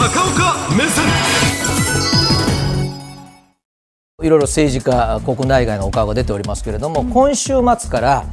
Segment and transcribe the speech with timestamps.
[0.00, 1.04] 高岡目線。
[4.22, 8.24] いろいろ政治家、国内外のお顔が出ておりますけれども、今週末から、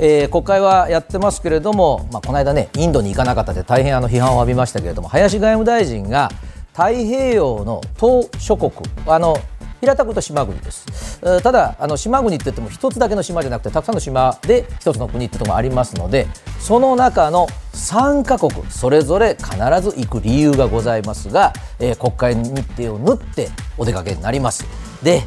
[0.00, 6.28] えー、国会はやってますけれども、まあ、この間ね、インドに行かなかったで大変あの批判を浴びましたけれども、林外務大臣が
[6.72, 8.72] 太平洋の島諸国、
[9.06, 9.36] あの
[9.82, 16.28] 平たく言うと島国です、ただあの島国って言っても一つだけの島じゃなくてたくさんの島で一つの国ってとこもありますので
[16.60, 24.64] その中の3カ国それぞれ必ず行く理由がございますが、えー、国会日程を縫ってお出かけになります。
[25.02, 25.24] で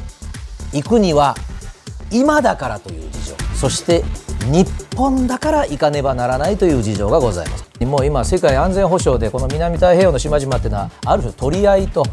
[0.72, 1.36] 行くには
[2.10, 4.04] 今だからという事情そして
[4.46, 7.66] 日本だから行かねばならないという事情がございます。
[7.84, 12.06] もう今世界安全保障でこの南太平洋の島々っていうのはある種取り合いと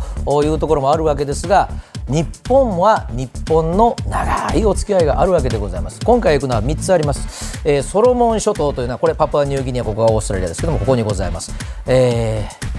[0.42, 1.68] いうところもあるわけですが
[2.12, 5.98] 日本は日本の長いお付き合いがあるわけでございます。
[6.04, 11.52] 今回行くのは3つあります、えー、ソロモン諸島というのはこれパプアニューギニアここがオーストラリアですけどもここにございます、
[11.86, 12.71] えー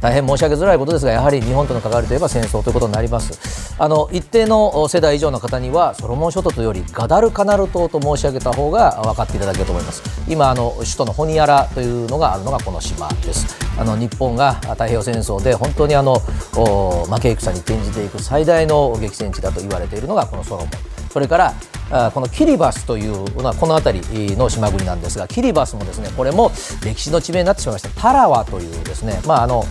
[0.00, 3.76] 大変申し上げづらいことですがやはり日本との関わりといえば戦争ということになります。
[3.80, 10.02] あの一定の世代以上の方にはソロモン諸島というよりガダルカナル島と申し上げた方が分かっていただけると思います。
[10.28, 13.56] 今あの首都のホニアラというのがあるのがこの島です。
[13.78, 20.68] あの日本が太平洋戦争で本当にあの負け戦に転じていく最大の激戦地だと言われているのがこのソロモン。
[21.10, 21.54] それから
[21.90, 26.50] あこのキリバスというのはこの辺りの島国なんですがキリバスもですねこれも
[26.84, 29.64] 歴史の地名になってしまいましたタラワというですねまああの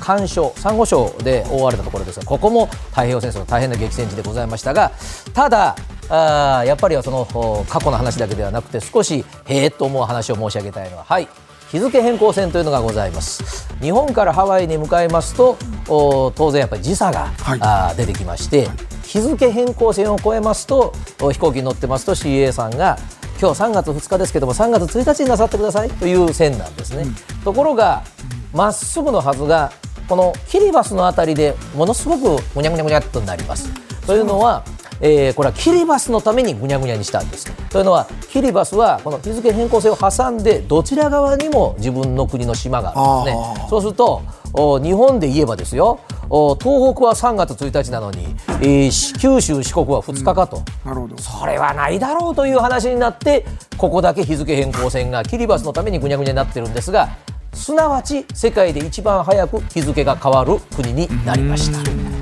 [0.00, 4.92] 干渉サンゴ礁で覆われたところですがここも太平洋戦争の大変な激戦地でございましたが
[5.34, 5.76] ただ
[6.08, 7.26] あやっぱりはその
[7.68, 11.28] 過去の話だけではなくて少しへえっと思う話を申し上げたいのははい
[11.70, 13.68] 日付変更線というのがございます。
[13.82, 18.68] 日本からハワイに向かいますと当然やっぱり時差が、はい、出てきまして、
[19.08, 22.98] 日付変更線を越えますと飛行機に乗ってますと CA さんが
[23.40, 28.04] 今日3月2日ですけども3月1日になさってくださいという線なんですね、うん、ところが
[28.52, 29.72] まっすぐのはずが
[30.08, 33.70] このキリバスの辺りでものすごくぐにゃぐにゃぐにゃっとなります。
[34.06, 34.64] というのは
[35.00, 37.46] えー、これはキリバスのためにぐにゃぐにゃにしたんです。
[37.68, 43.66] というのはキリバスはこの日付変更線を挟んでどちら側にも自分の国の島があるんですね。
[43.70, 44.22] そうすると
[44.54, 46.00] 日本で言えばですよ。
[46.28, 48.26] 東北は3月1日なのに、
[48.60, 51.18] えー、九州四国は2日かと、うん、なるほど。
[51.18, 57.08] それはないだろうという話になってここだけ日付変更線がキリバスのためにぐにゃぐにゃになってるんですが
[57.54, 61.78] すなわち世界で一番早く日付が変わる国になりました。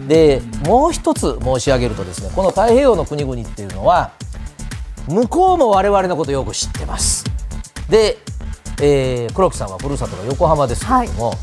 [0.07, 4.13] でもう一つ申し上げるとですねこの太平洋の国々っていうのは
[5.09, 7.25] 向こうも我々のことよく知ってます。
[7.89, 8.19] で、
[8.81, 11.39] えー、黒木さんはふるさとの横浜ですけれども、はい、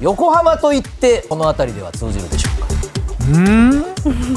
[0.00, 2.66] 横浜といってこの辺りでは通じるでしょうか。
[3.28, 3.82] うん？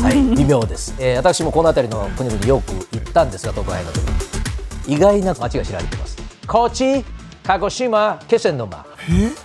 [0.02, 4.94] はい微妙です、えー、私もこの辺りの国々よく行ったんですが特派員の時。
[4.94, 6.18] 意外な街が知られています。
[6.48, 7.04] 高知
[7.44, 8.86] 鹿児島気仙沼。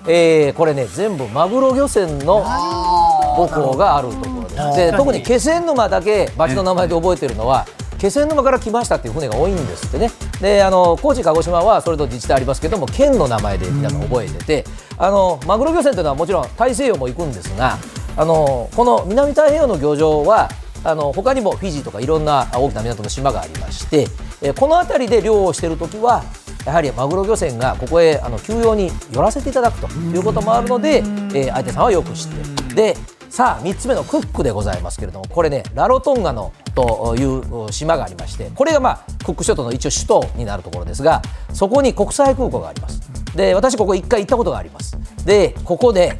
[0.06, 4.76] えー、これね全部マグロ漁船の母港があるところです。
[4.76, 7.66] で特に気仙沼だけ町の名前で覚えてるのは
[7.98, 10.10] 気仙沼から来ましたっていう船が多いんですってね。
[10.40, 14.64] であの高知鹿児島はそれと自治体ありますけども県の名前で皆さん覚えてて
[14.96, 17.78] あのマグロ漁船というのはもちろん大西洋も行くんですが
[18.16, 20.48] あのこの南太平洋の漁場は
[20.84, 24.06] あの他にもフィジーとかいろんな大きな港の島がありまして、
[24.42, 26.22] えこの辺りで漁をしている時は
[26.66, 32.74] やはりマグロ漁船がここへあの休養に寄らせていただくということもあるので、えー、相手さんはよく知ってる。
[32.74, 32.96] で
[33.30, 41.20] さあ3つ目のクックでございますけれどもこれねラロトンガのという島がありましてこれがまあクック諸島の一応首都になるところですが
[41.52, 43.03] そこに国際空港があります
[43.34, 44.96] で私ここ1回行ったことがあります。
[45.24, 46.18] でここで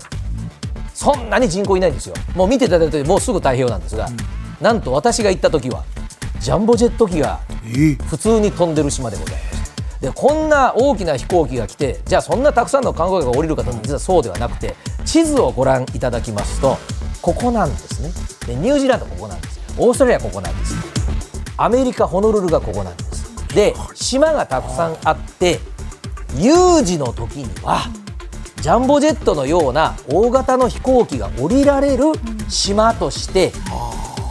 [0.94, 2.14] そんなに人口いないんですよ。
[2.34, 4.08] もう見ていただいてもうすぐ太平洋なんですが、
[4.60, 5.84] なんと私が行った時は
[6.40, 7.40] ジャンボジェット機が
[8.08, 16.76] 普通に飛んでる島でございますでこんな大きな飛行機が来てじゃあそんなたくさんの観光客が降りるかと実はそうではなくて地図をご覧いただきますと
[17.22, 18.10] ここなんですね。
[18.46, 19.60] でニュージーランドここなんです。
[19.78, 20.74] オーストラリアここなんです。
[21.56, 23.54] アメリカホノルルがここなんです。
[23.54, 25.60] で島がたくさんあって
[26.36, 27.88] 有事の時には
[28.60, 32.04] ジャンボジェットのような大型の飛行機が降りられる
[32.48, 33.52] 島として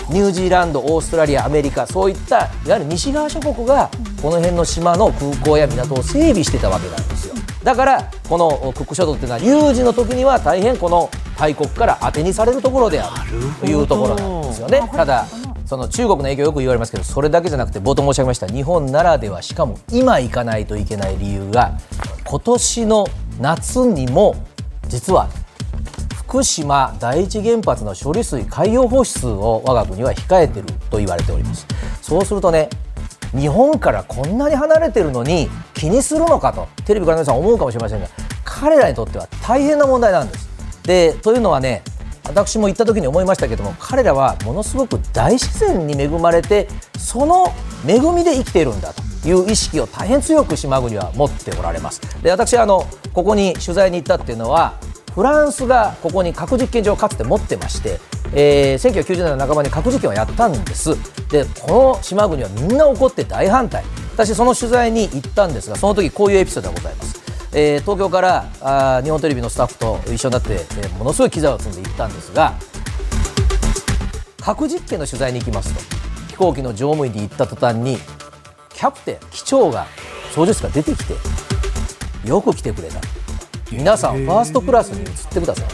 [0.09, 3.89] ニュージーランドオーストラリアアメリカそういったいわゆる西側諸国が
[4.21, 7.35] この辺の島の空港や港を整備してたわけなんですよ。
[7.63, 14.89] だからこのクック諸島っていうのは有事の時には大変この大国から当てにされるところであるというところなんですよね。
[14.91, 15.25] ただ
[15.73, 21.79] その中国の影響よく言われますけどそれだけじゃなくて冒頭申し上げました日本ならではしかも今行かないといけない理由が
[22.25, 23.07] 今年の
[23.39, 24.35] 夏にも
[24.87, 25.29] 実は
[26.27, 31.65] 福島第一原発の処理水海洋放出を我が国は控えてると言われております。
[32.03, 32.69] そうするとね
[33.31, 36.67] 日本からこんなに離れてるのに気にするのかと。
[36.85, 38.07] テレビから皆さん思うかもしれませんが
[38.43, 40.47] 彼らにとっては大変な問題なんです。
[40.83, 41.81] でというのはね
[42.25, 46.67] 私も行った時に思いましたけども彼らはものすごく大自然に恵まれて
[46.97, 47.47] その
[47.87, 52.01] 恵みで生きているんだという意識を大変強く島国は持っておられます。
[52.21, 54.79] で私あのここに取材に行ったっていうのは
[55.13, 57.99] フランスがここに核実験場をかつて持ってまして、
[58.33, 60.95] えー、1990年の半ばに核実験をやったんです。
[61.29, 63.83] でこの島国はみんな怒って大反対。
[64.13, 67.22] 私その取材に行ったんですがその時こういうエピソードがございます。
[67.55, 72.53] えー、東京からあ日本テレビのスタッフと一緒になって、えー、ものすごい機材を積んで行ったんですが
[74.41, 75.79] 核実験の取材に行きますと
[76.29, 77.97] 飛行機の乗務員に行った途端に
[78.73, 79.85] キャプテン機長が
[80.33, 81.13] 操縦室から出てきて
[82.27, 82.99] よく来てくれた。
[83.71, 85.65] 皆さんファーストクラスに移ってください。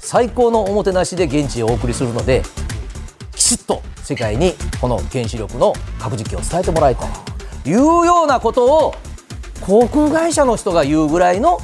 [0.00, 2.42] 最高のおもてなしで現地へお送りするので
[3.32, 7.08] きちっと世界にこの原子力の核実験を伝えてもらいたい。
[7.62, 8.94] というようなことを
[9.60, 11.58] 航空会社の人が言うぐらいの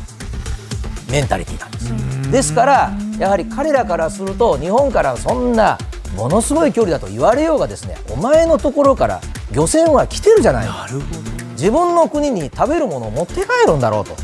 [1.10, 2.30] メンタリティなんです。
[2.30, 5.78] ですからやはり彼らからすると日本からそんな
[6.16, 9.20] ものすごい距離だと言われようがですねお前のところから
[9.52, 10.86] 漁船は来てるじゃないか
[11.52, 14.16] 自分の国に食べるものを持って帰るんだろうと。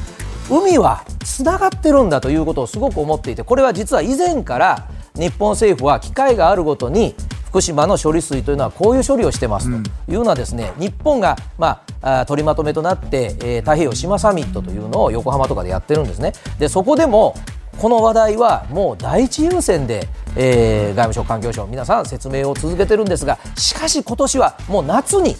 [0.51, 7.15] 海はつながってるんだということをすごく思っていてこれは実は以前から日本政府は機会があるごとに
[7.53, 16.33] 福島の処理水というのはこういう処理をしてますというのはですね、日本が、まあ、取りまとめとなって、えー、太平洋島サミットというのを横浜とかでやってるんですね。
[16.59, 17.37] でそこでも
[17.77, 25.37] この話題はもう第一優先で、えー、外務省、環境省皆さん説明を続けてるんですがしかし今年はもう夏に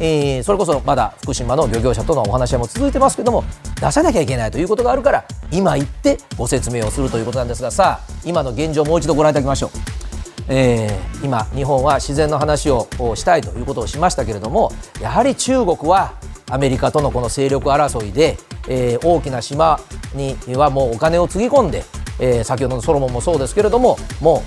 [0.00, 3.44] えー、それこそまだ福島の漁業者とのお話も続いてますけども
[3.80, 10.01] 出さなきゃいけないということがあるから今行ってご説明をするということなんですがさあ今の現状をもう一度ご覧いただきましょう。
[10.48, 16.14] えー、今、日本は自然の話をしたいということをしましたけれどもやはり中国は
[16.50, 18.36] アメリカとのこの勢力争いで、
[18.68, 19.80] えー、大きな島
[20.14, 21.84] にはもうお金をつぎ込んで、
[22.20, 24.42] えー、先ほどのソロモンもそうですけれどもも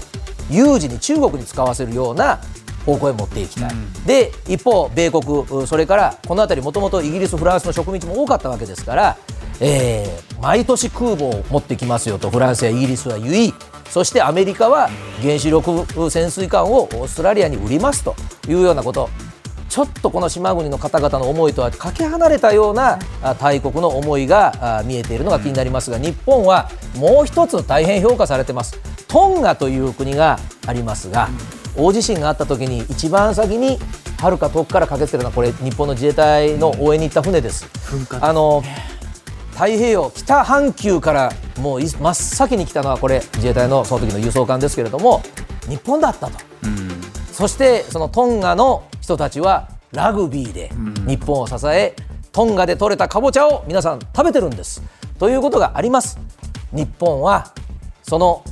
[0.52, 2.40] う有事に中国に使わせるような
[2.86, 9.18] 方向へ持っていきたい、うん、で一方、米国それからこの辺りもともとイギリス、フランスの植民地も多かったわけですから、
[9.60, 13.54] えー、毎年空母を持ってきますよとフランスやイギリスは言い
[13.90, 14.90] そしてアメリカは
[15.22, 18.16] 原子力潜水艦をオーストラリアに売りますと
[18.48, 19.10] いうようなこと
[19.70, 23.00] ちょっとこの島国の方々の思いとはかけ離れたような
[23.40, 28.80] 大国の思いが見えているのが気になりますが日本はもう一つ大変評価されてます。
[29.08, 31.30] トンガという国がありますが
[31.76, 33.78] 大地震があった時に一番先に
[34.18, 37.66] はるか遠くから駆けつけるのはこれ日本の自衛隊の応援に行った船です。
[38.22, 38.64] あの
[39.56, 45.24] 太平洋北半球からもう真っ先に来たのはこれ自衛隊のその時の輸送艦ですけれども
[45.70, 46.90] 日本だったと、うん、
[47.32, 50.70] そしてそのトンガの人たちはラグビーで
[51.08, 51.96] 日本を支え、
[52.34, 54.84] トンガで採れたかぼちゃを皆さん食べてるんです。
[55.18, 56.20] ということがあります。
[56.74, 57.54] 日本は
[58.04, 58.44] その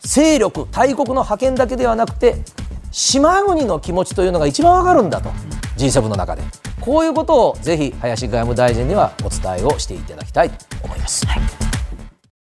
[0.00, 2.42] 勢力大国の覇権だけではなくて
[2.90, 5.30] 島国の気持ちというのが一番わかるんだと
[5.76, 6.42] G7 の中で
[6.80, 11.26] こういうことをぜひ林外務大臣にはお伝えをしていただきたいと思います。
[11.26, 11.69] はい